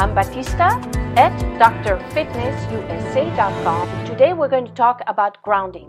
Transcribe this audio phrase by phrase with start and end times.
[0.00, 0.78] I'm Batista
[1.16, 4.06] at drfitnessusa.com.
[4.06, 5.88] Today we're going to talk about grounding.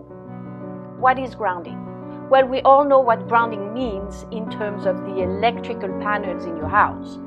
[0.98, 1.78] What is grounding?
[2.28, 6.70] Well, we all know what grounding means in terms of the electrical panels in your
[6.70, 7.20] house.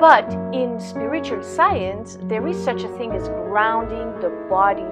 [0.00, 4.90] But in spiritual science, there is such a thing as grounding the body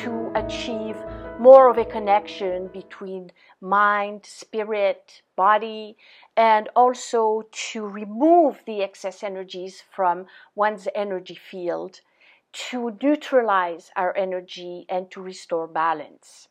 [0.00, 0.96] to achieve
[1.38, 5.98] more of a connection between mind, spirit, body,
[6.40, 12.00] and also to remove the excess energies from one's energy field,
[12.50, 16.48] to neutralize our energy, and to restore balance.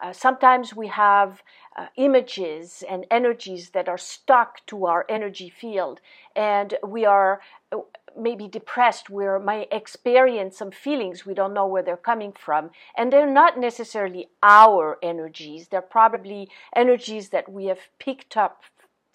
[0.00, 1.42] Uh, sometimes we have
[1.76, 6.00] uh, images and energies that are stuck to our energy field,
[6.34, 7.80] and we are uh,
[8.18, 9.10] maybe depressed.
[9.10, 13.58] We might experience some feelings we don't know where they're coming from, and they're not
[13.58, 15.68] necessarily our energies.
[15.68, 18.62] They're probably energies that we have picked up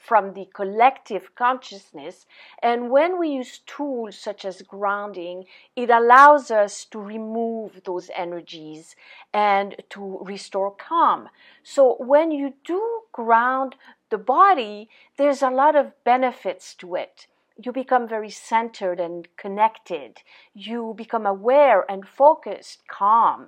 [0.04, 2.26] from the collective consciousness.
[2.62, 5.46] And when we use tools such as grounding,
[5.78, 8.98] it allows us to remove those energies
[9.34, 11.30] and to restore calm.
[11.64, 13.76] So when you do ground
[14.09, 17.28] the body, there's a lot of benefits to it.
[17.64, 20.18] You become very centered and connected.
[20.54, 23.48] You become aware and focused, calm.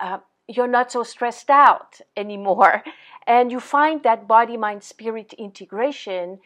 [0.00, 2.82] Uh, you're not so stressed out anymore.
[3.26, 6.38] And you find that body mind spirit integration.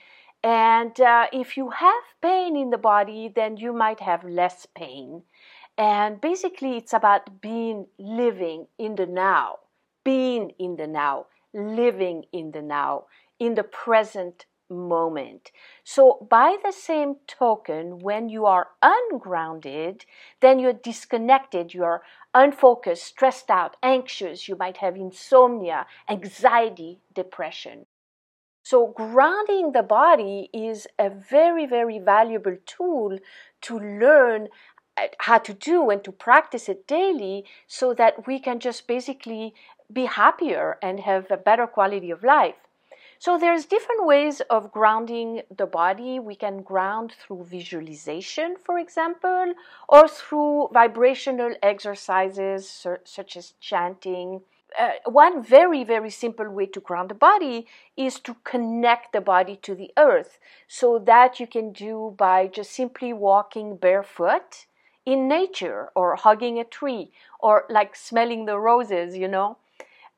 [0.42, 5.22] And uh, if you have pain in the body, then you might have less pain.
[5.78, 9.60] And basically, it's about being living in the now,
[10.02, 13.04] being in the now, living in the now,
[13.38, 15.50] in the present moment.
[15.84, 20.04] So, by the same token, when you are ungrounded,
[20.40, 22.02] then you're disconnected, you're
[22.34, 27.86] unfocused, stressed out, anxious, you might have insomnia, anxiety, depression.
[28.64, 33.18] So, grounding the body is a very, very valuable tool
[33.62, 34.48] to learn
[34.96, 39.54] uh, how to do and to practice it daily so that we can just basically
[39.92, 42.56] be happier and have a better quality of life.
[43.22, 46.18] So there's different ways of grounding the body.
[46.18, 49.54] We can ground through visualization, for example,
[49.88, 52.68] or through vibrational exercises
[53.04, 54.40] such as chanting.
[54.76, 59.54] Uh, one very, very simple way to ground the body is to connect the body
[59.62, 60.40] to the earth.
[60.66, 64.66] So that you can do by just simply walking barefoot
[65.06, 69.58] in nature or hugging a tree or like smelling the roses, you know.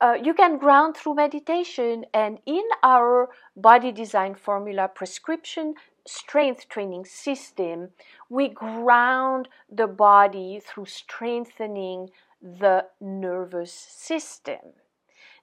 [0.01, 5.73] Uh, you can ground through meditation, and in our body design formula prescription
[6.05, 7.89] strength training system,
[8.29, 12.09] we ground the body through strengthening
[12.41, 14.73] the nervous system.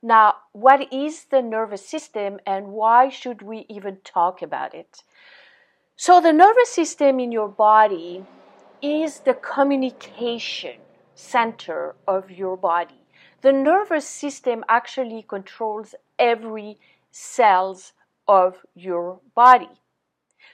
[0.03, 5.03] Now, what is the nervous system and why should we even talk about it?
[5.97, 8.27] So, the nervous system in your body
[8.83, 10.81] is the communication
[11.15, 13.02] center of your body
[13.43, 16.79] the nervous system actually controls every
[17.11, 17.93] cells
[18.27, 19.81] of your body.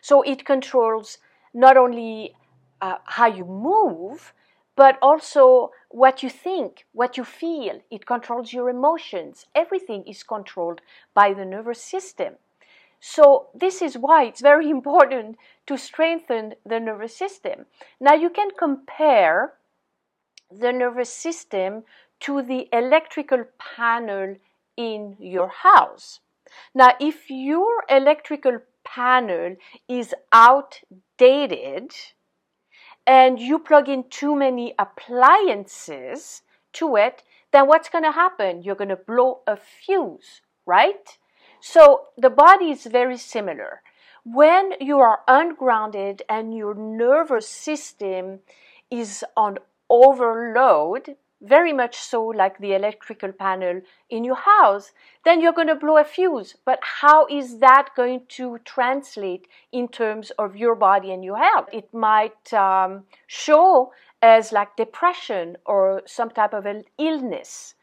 [0.00, 1.18] So it controls
[1.54, 2.34] not only
[2.80, 4.32] uh, how you move,
[4.76, 7.80] but also what you think, what you feel.
[7.90, 9.46] It controls your emotions.
[9.54, 10.80] Everything is controlled
[11.14, 12.34] by the nervous system.
[13.00, 17.66] So, this is why it's very important to strengthen the nervous system.
[18.00, 19.54] Now, you can compare
[20.50, 21.84] the nervous system
[22.20, 24.36] to the electrical panel
[24.76, 26.20] in your house.
[26.74, 29.56] Now, if your electrical panel
[29.88, 31.92] is outdated
[33.06, 36.42] and you plug in too many appliances
[36.74, 38.62] to it, then what's going to happen?
[38.62, 41.18] You're going to blow a fuse, right?
[41.60, 43.82] So the body is very similar.
[44.24, 48.40] When you are ungrounded and your nervous system
[48.90, 53.80] is on overload, very much so like the electrical panel
[54.10, 54.92] in your house,
[55.24, 56.56] then you're going to blow a fuse.
[56.64, 61.68] But how is that going to translate in terms of your body and your health?
[61.72, 67.74] It might um, show as like depression or some type of an illness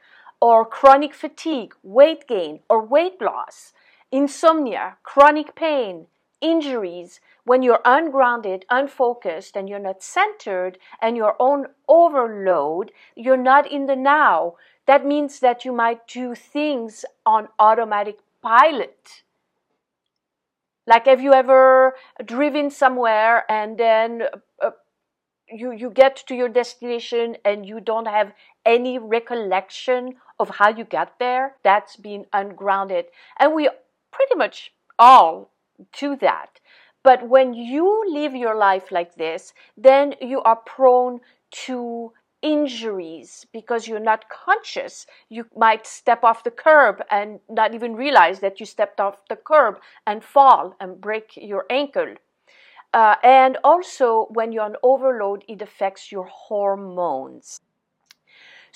[0.41, 3.73] or chronic fatigue, weight gain or weight loss,
[4.11, 6.07] insomnia, chronic pain,
[6.41, 13.71] injuries, when you're ungrounded, unfocused, and you're not centered and you're on overload, you're not
[13.71, 14.55] in the now.
[14.87, 19.23] That means that you might do things on automatic pilot.
[20.87, 24.23] Like, have you ever driven somewhere and then
[24.61, 24.71] uh,
[25.49, 28.33] you, you get to your destination and you don't have
[28.65, 31.55] any recollection of how you got there?
[31.63, 33.05] That's being ungrounded.
[33.39, 33.69] And we
[34.11, 35.49] pretty much all
[35.97, 36.59] do that.
[37.05, 41.21] But when you live your life like this, then you are prone
[41.67, 45.05] to injuries because you're not conscious.
[45.29, 49.35] You might step off the curb and not even realize that you stepped off the
[49.35, 52.15] curb and fall and break your ankle.
[52.91, 57.61] Uh, and also, when you're on overload, it affects your hormones.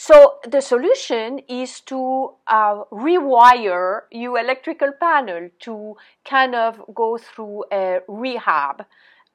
[0.02, 7.66] So the solution is to uh, rewire your electrical panel to kind of go through
[7.70, 8.86] a rehab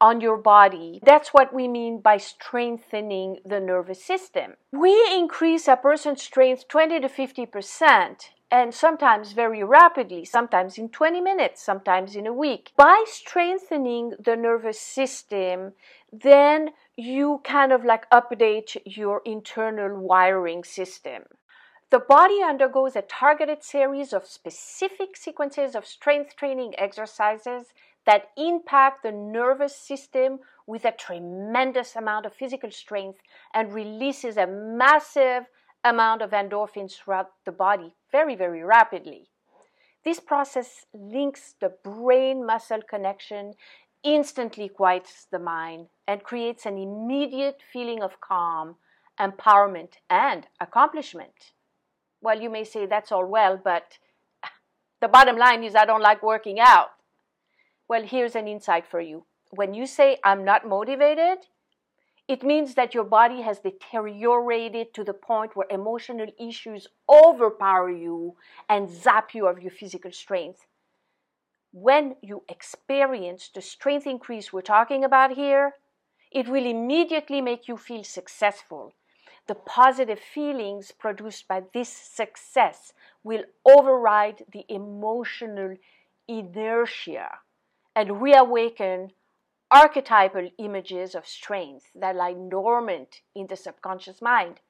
[0.01, 1.01] on your body.
[1.05, 4.55] That's what we mean by strengthening the nervous system.
[4.73, 10.89] We increase a person's strength 20 to 50 percent and sometimes very rapidly, sometimes in
[10.89, 12.73] 20 minutes, sometimes in a week.
[12.75, 15.73] By strengthening the nervous system,
[16.11, 21.25] then you kind of like update your internal wiring system.
[21.91, 27.67] The body undergoes a targeted series of specific sequences of strength training exercises
[28.07, 33.19] that impact the nervous system with a tremendous amount of physical strength
[33.53, 35.47] and releases a massive
[35.85, 39.29] amount of endorphins throughout the body very, very rapidly.
[40.05, 43.55] This process links the brain muscle connection
[44.05, 48.77] instantly quiets the mind and creates an immediate feeling of calm,
[49.19, 51.53] empowerment, and accomplishment.
[52.21, 53.99] Well, you may say that's all well, but
[55.01, 56.91] the bottom line is I don't like working out.
[57.89, 59.25] Well, here's an insight for you.
[59.51, 61.39] When you say I'm not motivated,
[62.27, 68.37] it means that your body has deteriorated to the point where emotional issues overpower you
[68.69, 70.67] and zap you of your physical strength
[71.75, 75.75] when you experience the strength increase we're talking about here,
[76.31, 78.95] it will immediately make you feel successful.
[79.49, 82.93] The positive feelings produced by this success
[83.25, 85.75] will override the emotional
[86.29, 87.29] inertia
[87.97, 89.11] and reawaken
[89.69, 94.61] archetypal images of strength that lie dormant in the subconscious mind.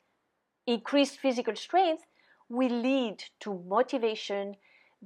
[0.66, 2.06] Increased physical strength
[2.48, 4.56] will lead to motivation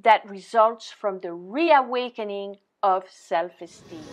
[0.02, 4.04] that results from the reawakening of self esteem.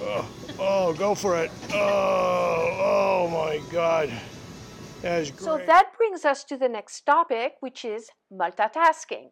[0.00, 0.28] Oh,
[0.58, 1.50] oh, go for it.
[1.72, 4.10] Oh, oh my God.
[5.02, 5.40] That's great.
[5.40, 9.30] So that brings us to the next topic, which is multitasking.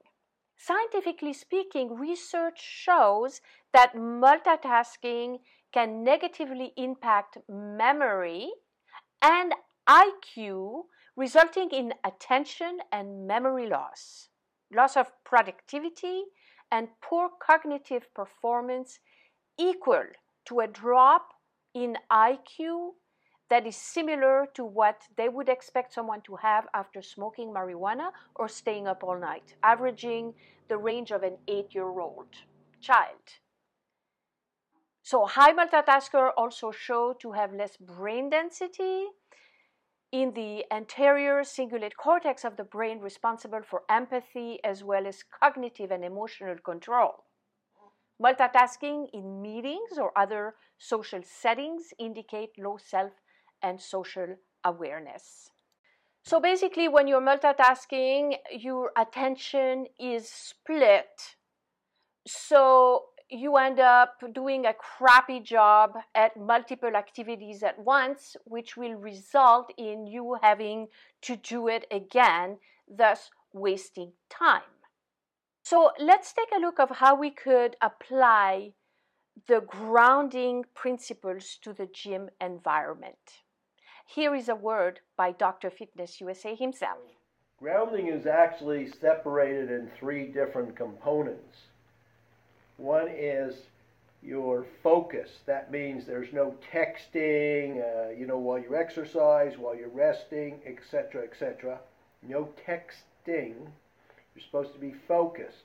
[0.56, 3.40] Scientifically speaking, research shows
[3.72, 5.38] that multitasking
[5.72, 8.50] can negatively impact memory
[9.22, 9.52] and
[9.88, 10.84] IQ,
[11.17, 14.29] resulting in attention and memory loss
[14.72, 16.24] loss of productivity,
[16.70, 18.98] and poor cognitive performance
[19.58, 20.04] equal
[20.46, 21.32] to a drop
[21.74, 22.92] in IQ
[23.48, 28.48] that is similar to what they would expect someone to have after smoking marijuana or
[28.48, 30.34] staying up all night, averaging
[30.69, 32.26] the range of an eight year old
[32.80, 33.38] child.
[35.02, 39.06] So, high multitasker also show to have less brain density
[40.12, 45.91] in the anterior cingulate cortex of the brain responsible for empathy as well as cognitive
[45.91, 47.25] and emotional control.
[48.23, 53.12] Multitasking in meetings or other social settings indicate low self
[53.62, 55.51] and social awareness.
[56.22, 61.36] So basically, when you're multitasking, your attention is split.
[62.27, 68.94] So you end up doing a crappy job at multiple activities at once, which will
[68.94, 70.88] result in you having
[71.22, 74.62] to do it again, thus wasting time.
[75.64, 78.72] So let's take a look of how we could apply
[79.48, 83.42] the grounding principles to the gym environment.
[84.06, 85.70] Here is a word by Dr.
[85.70, 86.98] Fitness USA himself.
[87.58, 91.56] Grounding is actually separated in three different components.
[92.76, 93.54] One is
[94.22, 95.30] your focus.
[95.46, 101.22] That means there's no texting, uh, you know, while you exercise, while you're resting, etc.,
[101.24, 101.78] etc.
[102.22, 103.54] No texting.
[104.34, 105.64] You're supposed to be focused.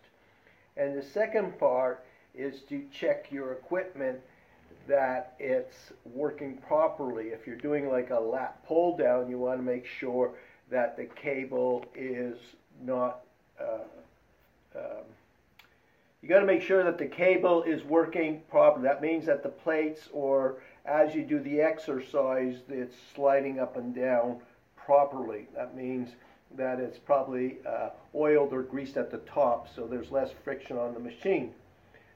[0.77, 4.19] And the second part is to check your equipment
[4.87, 7.29] that it's working properly.
[7.29, 10.33] If you're doing like a lat pull down, you want to make sure
[10.69, 12.37] that the cable is
[12.83, 13.21] not
[13.59, 13.83] uh,
[14.75, 15.03] um,
[16.21, 18.83] you got to make sure that the cable is working properly.
[18.83, 23.93] That means that the plates or as you do the exercise, it's sliding up and
[23.93, 24.39] down
[24.75, 25.47] properly.
[25.55, 26.09] That means
[26.57, 30.93] that it's probably uh, oiled or greased at the top so there's less friction on
[30.93, 31.53] the machine.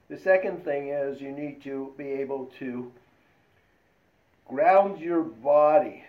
[0.10, 2.92] The second thing is you need to be able to
[4.48, 6.04] ground your body.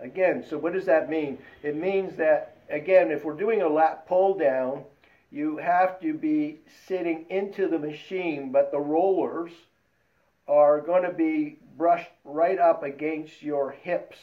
[0.00, 1.38] Again, so what does that mean?
[1.62, 4.84] It means that, again, if we're doing a lat pull down,
[5.32, 9.50] you have to be sitting into the machine, but the rollers
[10.46, 14.18] are going to be brushed right up against your hips.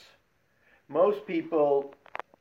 [0.88, 1.96] Most people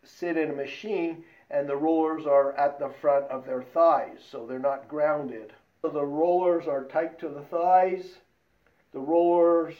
[0.05, 4.45] sit in a machine and the rollers are at the front of their thighs, so
[4.47, 5.55] they're not grounded.
[5.81, 8.17] So the rollers are tight to the thighs.
[8.93, 9.75] The rollers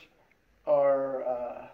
[0.67, 1.67] are uh,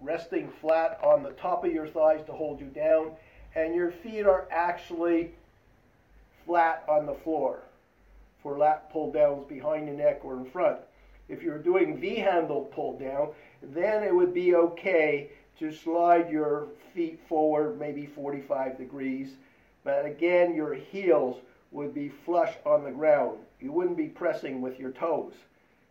[0.00, 3.12] resting flat on the top of your thighs to hold you down,
[3.54, 5.32] and your feet are actually
[6.44, 7.60] flat on the floor
[8.42, 10.78] for lat pull downs behind the neck or in front.
[11.28, 13.28] If you're doing V handle pull down,
[13.62, 19.34] then it would be okay to slide your feet forward maybe 45 degrees.
[19.84, 21.36] But again, your heels
[21.70, 23.38] would be flush on the ground.
[23.60, 25.34] You wouldn't be pressing with your toes.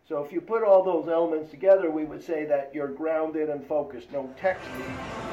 [0.08, 3.64] So if you put all those elements together, we would say that you're grounded and
[3.66, 5.29] focused, no texting.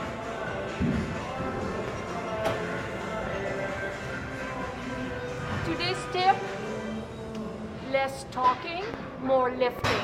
[8.08, 8.86] Less talking,
[9.22, 10.00] more lifting.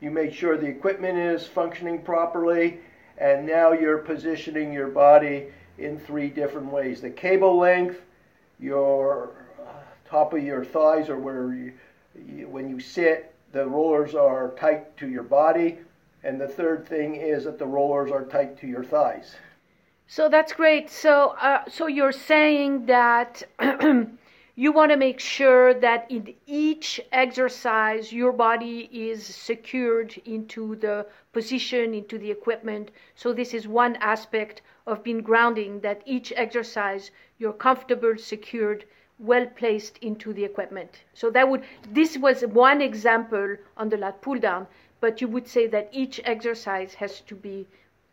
[0.00, 2.78] You made sure the equipment is functioning properly,
[3.18, 7.00] and now you're positioning your body in three different ways.
[7.00, 8.02] The cable length,
[8.60, 9.72] your uh,
[10.08, 11.72] top of your thighs, or where you,
[12.28, 15.78] you, when you sit, the rollers are tight to your body.
[16.22, 19.34] And the third thing is that the rollers are tight to your thighs.
[20.06, 20.90] So that's great.
[20.90, 23.42] So, uh, so you're saying that
[24.54, 31.06] you want to make sure that in each exercise your body is secured into the
[31.32, 32.90] position, into the equipment.
[33.14, 35.80] So this is one aspect of being grounding.
[35.80, 38.84] That each exercise you're comfortable, secured,
[39.18, 41.02] well placed into the equipment.
[41.14, 44.66] So that would this was one example on the lat pull down,
[45.00, 47.66] but you would say that each exercise has to be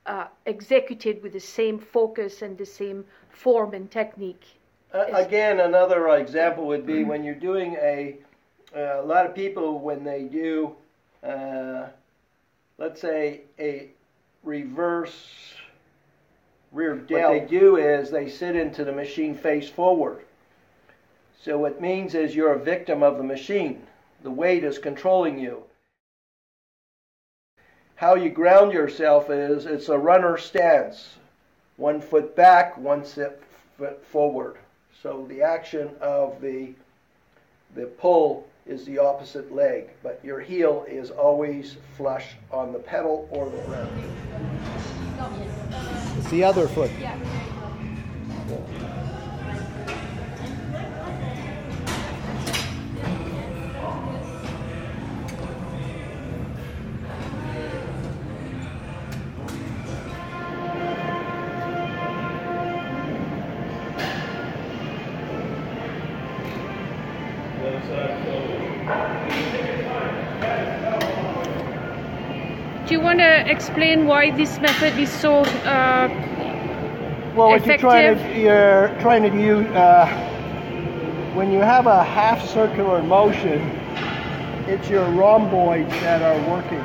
[0.06, 4.46] uh, executed with the same focus and the same form and technique.
[4.94, 8.18] Uh, again, another example would be when you're doing a.
[8.76, 10.76] Uh, a lot of people, when they do,
[11.24, 11.88] uh,
[12.78, 13.90] let's say, a
[14.44, 15.56] reverse
[16.72, 20.24] rear delt, what they do is they sit into the machine face forward.
[21.42, 23.82] So what it means is you're a victim of the machine.
[24.22, 25.64] The weight is controlling you
[28.00, 31.16] how you ground yourself is it's a runner stance.
[31.76, 34.56] One foot back, one foot forward.
[35.02, 36.74] So the action of the
[37.76, 43.28] the pull is the opposite leg, but your heel is always flush on the pedal
[43.32, 43.90] or the ground.
[46.18, 46.92] It's the other foot.
[73.10, 76.08] Want to explain why this method is so uh,
[77.36, 77.82] well, what effective?
[77.82, 80.06] you're trying to you're trying to do uh,
[81.34, 83.62] when you have a half circular motion,
[84.68, 86.84] it's your rhomboids that are working.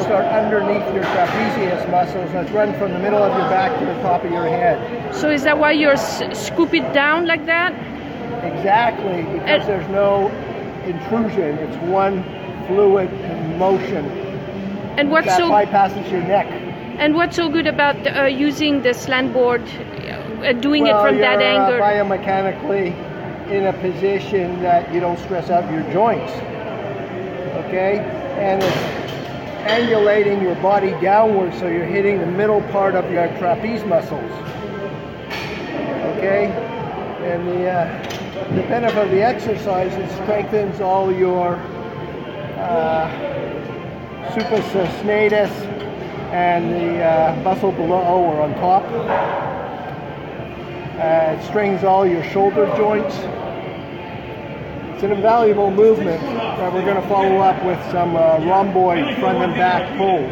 [0.00, 2.30] Start underneath your trapezius muscles.
[2.32, 5.14] Let's run from the middle of your back to the top of your head.
[5.14, 7.72] So is that why you're s- scoop it down like that?
[8.44, 10.28] Exactly, because And- there's no
[10.86, 11.58] intrusion.
[11.58, 12.24] It's one
[12.70, 13.10] fluid
[13.58, 14.04] motion
[14.98, 16.46] And what's that so bypasses your neck.
[16.98, 21.18] and what's so good about uh, using the slant board, uh, doing well, it from
[21.18, 21.80] that angle?
[21.80, 21.80] uh, angle?
[21.80, 22.88] biomechanically
[23.50, 26.32] in a position that you don't stress out your joints.
[27.66, 27.98] Okay,
[28.38, 28.76] and it's
[29.70, 34.32] angulating your body downward, so you're hitting the middle part of your trapeze muscles.
[36.16, 36.46] Okay,
[37.30, 41.56] and the uh, the benefit of the exercise it strengthens all your
[42.60, 45.50] uh, supraspinatus
[46.32, 48.84] and the uh, muscle below or on top.
[51.00, 53.14] Uh, it strengthens all your shoulder joints.
[54.94, 59.38] It's an invaluable movement that we're going to follow up with some uh, rhomboid front
[59.38, 60.30] and back pulls.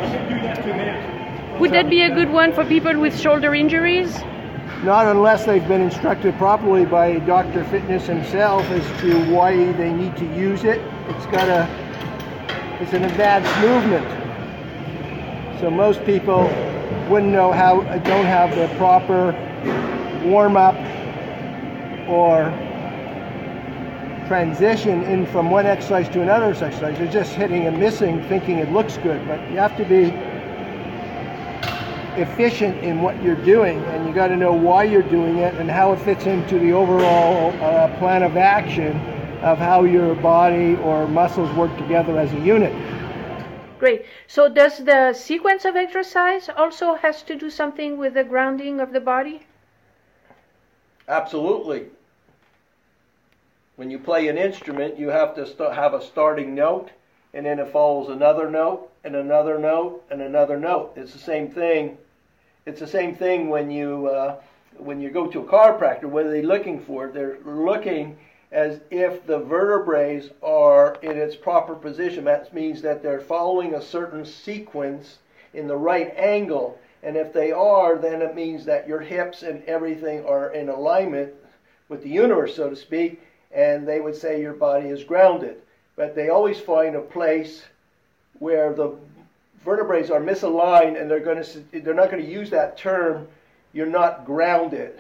[1.59, 4.15] Would that be a good one for people with shoulder injuries?
[4.85, 7.65] Not unless they've been instructed properly by Dr.
[7.65, 10.81] Fitness himself as to why they need to use it.
[11.09, 11.67] It's got a,
[12.81, 14.07] it's an advanced movement.
[15.61, 16.43] So most people
[17.11, 19.33] wouldn't know how, don't have the proper
[20.25, 20.77] warm up
[22.09, 22.51] or
[24.29, 26.97] transition in from one exercise to another exercise.
[26.99, 30.13] They're just hitting and missing, thinking it looks good, but you have to be
[32.21, 35.69] efficient in what you're doing, and you got to know why you're doing it and
[35.71, 38.97] how it fits into the overall uh, plan of action
[39.43, 42.73] of how your body or muscles work together as a unit.
[43.79, 44.05] Great.
[44.27, 48.93] So does the sequence of exercise also has to do something with the grounding of
[48.93, 49.47] the body?
[51.07, 51.87] Absolutely.
[53.77, 56.91] When you play an instrument, you have to st- have a starting note,
[57.33, 60.95] and then it follows another note, and another note, and another note.
[60.97, 61.97] It's the same thing.
[62.67, 64.41] It's the same thing when you uh,
[64.77, 66.07] when you go to a chiropractor.
[66.07, 67.09] What are they looking for?
[67.09, 68.19] They're looking
[68.51, 72.25] as if the vertebrae are in its proper position.
[72.25, 75.19] That means that they're following a certain sequence
[75.53, 76.79] in the right angle.
[77.03, 81.33] And if they are, then it means that your hips and everything are in alignment
[81.89, 83.21] with the universe, so to speak,
[83.53, 85.57] and they would say your body is grounded.
[85.97, 87.65] But they always find a place
[88.39, 88.97] where the
[89.65, 93.27] vertebrae are misaligned and they're going to they're not going to use that term
[93.73, 94.99] you're not grounded.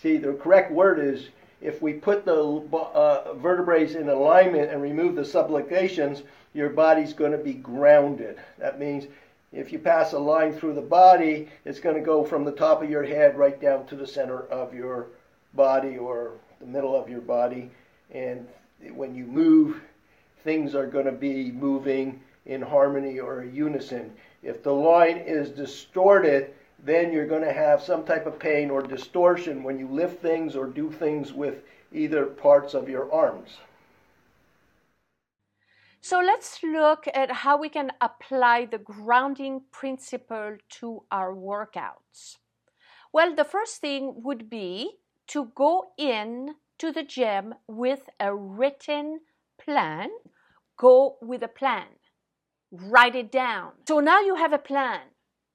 [0.00, 1.28] See, the correct word is
[1.64, 7.32] if we put the uh, vertebrae in alignment and remove the subluxations, your body's going
[7.32, 8.38] to be grounded.
[8.58, 9.06] That means
[9.50, 12.82] if you pass a line through the body, it's going to go from the top
[12.82, 15.06] of your head right down to the center of your
[15.54, 17.70] body or the middle of your body.
[18.10, 18.46] And
[18.92, 19.80] when you move,
[20.42, 24.12] things are going to be moving in harmony or unison.
[24.42, 26.52] If the line is distorted,
[26.84, 30.54] then you're going to have some type of pain or distortion when you lift things
[30.54, 31.62] or do things with
[31.92, 33.56] either parts of your arms.
[36.02, 42.36] So let's look at how we can apply the grounding principle to our workouts.
[43.10, 44.98] Well, the first thing would be
[45.28, 49.20] to go in to the gym with a written
[49.58, 50.10] plan.
[50.76, 51.86] Go with a plan.
[52.70, 53.72] Write it down.
[53.88, 55.00] So now you have a plan.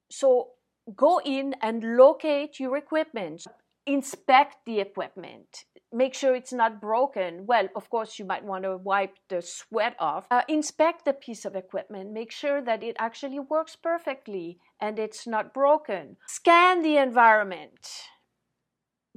[0.10, 0.54] So
[0.96, 3.46] go in and locate your equipment,
[3.86, 7.46] inspect the equipment, make sure it's not broken.
[7.46, 10.26] Well, of course, you might want to wipe the sweat off.
[10.30, 15.28] Uh, inspect the piece of equipment, make sure that it actually works perfectly and it's
[15.28, 16.18] not broken.
[16.28, 18.10] Scan the environment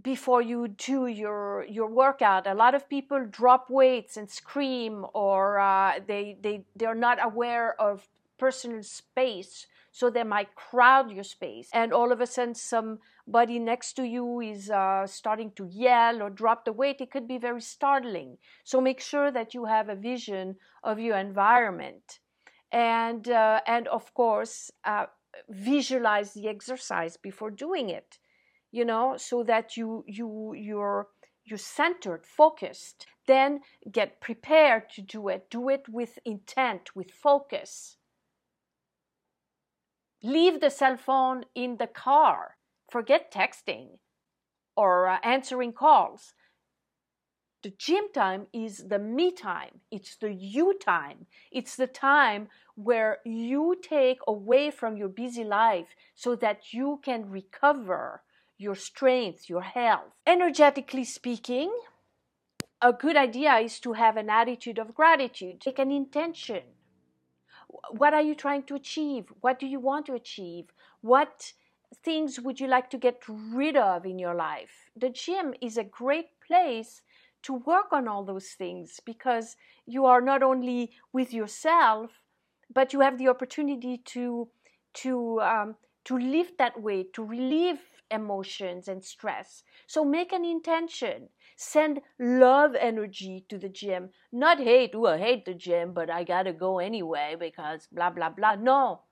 [0.01, 5.59] before you do your your workout a lot of people drop weights and scream or
[5.59, 8.09] uh, they they they're not aware of
[8.39, 11.69] personal space so they might crowd your space.
[11.73, 16.31] And all of a sudden somebody next to you is uh, starting to yell or
[16.31, 17.01] drop the weight.
[17.01, 18.39] It could be very startling.
[18.65, 22.19] So make sure that you have a vision of your environment.
[22.73, 25.07] And uh, and of course uh,
[25.51, 28.19] visualize the exercise before doing it
[28.71, 31.09] you know so that you you you're
[31.45, 33.07] you're centered focused.
[33.27, 35.51] Then get prepared to do it.
[35.51, 37.97] Do it with intent with focus
[40.23, 42.57] leave the cell phone in the car.
[42.91, 43.99] Forget texting
[44.77, 46.35] or uh, answering calls.
[47.63, 49.81] The gym time is the me time.
[49.91, 51.27] It's the you time.
[51.53, 57.31] It's the time where you take away from your busy life so that you can
[57.31, 58.23] recover
[58.59, 60.13] your strength, your health.
[60.27, 61.73] Energetically speaking,
[62.81, 65.61] a good idea is to have an attitude of gratitude.
[65.61, 66.63] Take an intention
[67.91, 69.33] what are you trying to achieve?
[69.41, 70.73] What do you want to achieve?
[71.01, 71.53] What
[72.05, 74.91] things would you like to get rid of in your life?
[74.97, 77.03] The gym is a great place
[77.43, 82.23] to work on all those things because you are not only with yourself,
[82.73, 84.49] but you have the opportunity to
[84.95, 89.63] to um, to live that way, to relieve emotions and stress.
[89.87, 91.29] So make an intention.
[91.65, 94.97] Send love energy to the gym, not hate.
[94.97, 98.57] Oh, I hate the gym, but I gotta go anyway because blah blah blah.
[98.57, 99.03] No,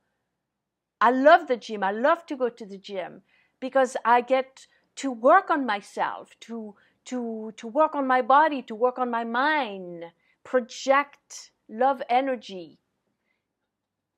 [1.01, 1.85] I love the gym.
[1.85, 3.23] I love to go to the gym
[3.61, 8.75] because I get to work on myself, to to to work on my body, to
[8.75, 10.07] work on my mind,
[10.43, 12.81] project love energy.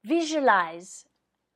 [0.04, 1.04] Visualize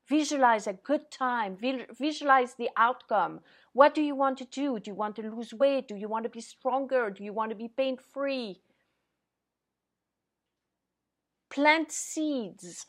[0.08, 1.58] Visualize a good time.
[1.98, 3.40] Visualize the outcome.
[3.72, 4.78] What do you want to do?
[4.78, 5.88] Do you want to lose weight?
[5.88, 7.10] Do you want to be stronger?
[7.10, 8.60] Do you want to be pain free?
[11.50, 12.86] Plant seeds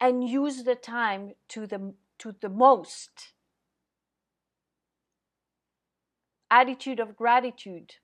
[0.00, 3.32] and use the time to the, to the most.
[6.50, 7.94] Attitude of gratitude.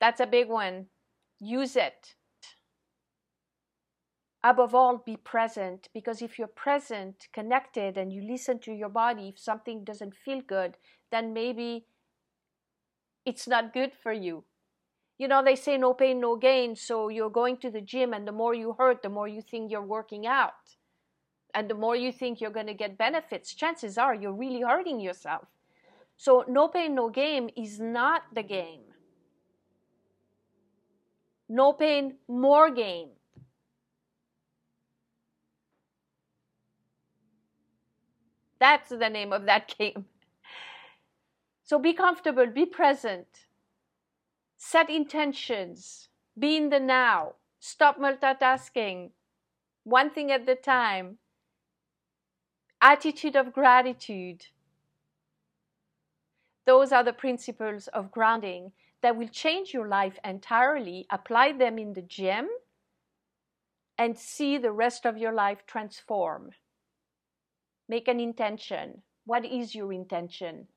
[0.00, 0.86] That's a big one.
[1.38, 2.14] Use it
[4.42, 9.28] above all be present because if you're present connected and you listen to your body
[9.28, 10.76] if something doesn't feel good
[11.10, 11.84] then maybe
[13.26, 14.44] it's not good for you
[15.18, 18.26] you know they say no pain no gain so you're going to the gym and
[18.26, 20.76] the more you hurt the more you think you're working out
[21.54, 25.00] and the more you think you're going to get benefits, chances are you're really hurting
[25.00, 25.48] yourself.
[26.16, 28.82] So, no pain, no game is not the game.
[31.48, 33.10] No pain, more game.
[38.60, 40.04] That's the name of that game.
[41.64, 43.26] So be comfortable, be present,
[44.56, 49.10] set intentions, be in the now, stop multitasking,
[49.84, 51.18] one thing at the time,
[52.80, 54.46] attitude of gratitude.
[56.66, 61.06] Those are the principles of grounding that will change your life entirely.
[61.10, 62.48] Apply them in the gym
[63.96, 66.50] and see the rest of your life transform.
[67.90, 69.02] Make an intention.
[69.26, 70.68] What is your intention?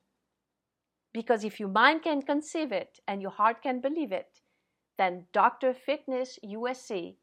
[1.14, 4.40] Because if your mind can conceive it and your heart can believe it,
[4.98, 5.76] then Dr.
[5.76, 7.16] Fitness USA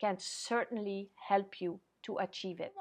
[0.00, 2.72] can certainly help you to achieve it.